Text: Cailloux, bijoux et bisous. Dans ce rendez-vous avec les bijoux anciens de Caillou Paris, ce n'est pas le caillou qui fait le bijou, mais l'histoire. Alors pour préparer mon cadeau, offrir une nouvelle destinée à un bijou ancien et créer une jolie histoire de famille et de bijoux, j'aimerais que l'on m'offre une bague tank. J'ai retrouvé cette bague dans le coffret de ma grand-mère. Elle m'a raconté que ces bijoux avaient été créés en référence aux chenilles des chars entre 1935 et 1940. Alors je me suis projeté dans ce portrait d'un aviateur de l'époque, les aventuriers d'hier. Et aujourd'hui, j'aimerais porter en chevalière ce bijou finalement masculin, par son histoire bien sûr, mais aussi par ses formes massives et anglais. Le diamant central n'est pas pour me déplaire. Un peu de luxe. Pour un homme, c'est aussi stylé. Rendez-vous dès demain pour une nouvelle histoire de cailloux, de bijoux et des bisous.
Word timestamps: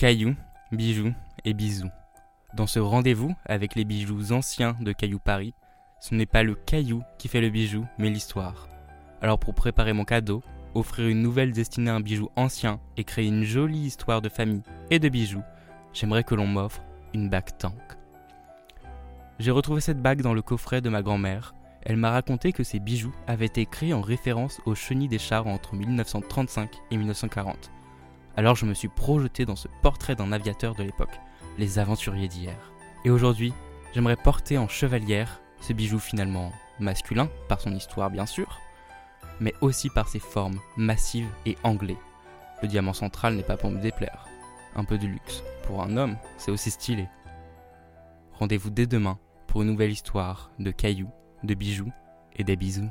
Cailloux, 0.00 0.34
bijoux 0.72 1.12
et 1.44 1.52
bisous. 1.52 1.90
Dans 2.54 2.66
ce 2.66 2.78
rendez-vous 2.78 3.34
avec 3.44 3.74
les 3.74 3.84
bijoux 3.84 4.32
anciens 4.32 4.74
de 4.80 4.92
Caillou 4.92 5.18
Paris, 5.18 5.52
ce 6.00 6.14
n'est 6.14 6.24
pas 6.24 6.42
le 6.42 6.54
caillou 6.54 7.02
qui 7.18 7.28
fait 7.28 7.42
le 7.42 7.50
bijou, 7.50 7.84
mais 7.98 8.08
l'histoire. 8.08 8.66
Alors 9.20 9.38
pour 9.38 9.52
préparer 9.52 9.92
mon 9.92 10.06
cadeau, 10.06 10.42
offrir 10.74 11.08
une 11.08 11.20
nouvelle 11.20 11.52
destinée 11.52 11.90
à 11.90 11.96
un 11.96 12.00
bijou 12.00 12.30
ancien 12.34 12.80
et 12.96 13.04
créer 13.04 13.26
une 13.26 13.44
jolie 13.44 13.80
histoire 13.80 14.22
de 14.22 14.30
famille 14.30 14.62
et 14.90 14.98
de 14.98 15.10
bijoux, 15.10 15.42
j'aimerais 15.92 16.24
que 16.24 16.34
l'on 16.34 16.46
m'offre 16.46 16.80
une 17.12 17.28
bague 17.28 17.58
tank. 17.58 17.74
J'ai 19.38 19.50
retrouvé 19.50 19.82
cette 19.82 20.00
bague 20.00 20.22
dans 20.22 20.32
le 20.32 20.40
coffret 20.40 20.80
de 20.80 20.88
ma 20.88 21.02
grand-mère. 21.02 21.54
Elle 21.82 21.98
m'a 21.98 22.10
raconté 22.10 22.54
que 22.54 22.64
ces 22.64 22.80
bijoux 22.80 23.14
avaient 23.26 23.44
été 23.44 23.66
créés 23.66 23.92
en 23.92 24.00
référence 24.00 24.62
aux 24.64 24.74
chenilles 24.74 25.08
des 25.08 25.18
chars 25.18 25.46
entre 25.46 25.74
1935 25.74 26.70
et 26.90 26.96
1940. 26.96 27.70
Alors 28.36 28.56
je 28.56 28.66
me 28.66 28.74
suis 28.74 28.88
projeté 28.88 29.44
dans 29.44 29.56
ce 29.56 29.68
portrait 29.82 30.14
d'un 30.14 30.32
aviateur 30.32 30.74
de 30.74 30.82
l'époque, 30.82 31.20
les 31.58 31.78
aventuriers 31.78 32.28
d'hier. 32.28 32.72
Et 33.04 33.10
aujourd'hui, 33.10 33.52
j'aimerais 33.92 34.16
porter 34.16 34.58
en 34.58 34.68
chevalière 34.68 35.40
ce 35.60 35.72
bijou 35.72 35.98
finalement 35.98 36.52
masculin, 36.78 37.28
par 37.48 37.60
son 37.60 37.74
histoire 37.74 38.10
bien 38.10 38.26
sûr, 38.26 38.60
mais 39.40 39.54
aussi 39.60 39.90
par 39.90 40.08
ses 40.08 40.18
formes 40.18 40.60
massives 40.76 41.28
et 41.46 41.56
anglais. 41.64 41.98
Le 42.62 42.68
diamant 42.68 42.92
central 42.92 43.34
n'est 43.34 43.42
pas 43.42 43.56
pour 43.56 43.70
me 43.70 43.80
déplaire. 43.80 44.26
Un 44.76 44.84
peu 44.84 44.98
de 44.98 45.06
luxe. 45.06 45.42
Pour 45.66 45.82
un 45.82 45.96
homme, 45.96 46.16
c'est 46.36 46.50
aussi 46.50 46.70
stylé. 46.70 47.08
Rendez-vous 48.32 48.70
dès 48.70 48.86
demain 48.86 49.18
pour 49.46 49.62
une 49.62 49.68
nouvelle 49.68 49.90
histoire 49.90 50.50
de 50.58 50.70
cailloux, 50.70 51.10
de 51.42 51.54
bijoux 51.54 51.92
et 52.36 52.44
des 52.44 52.56
bisous. 52.56 52.90